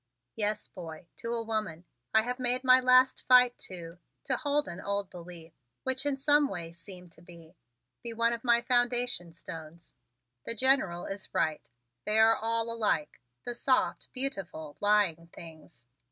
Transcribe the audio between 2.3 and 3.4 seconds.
made my last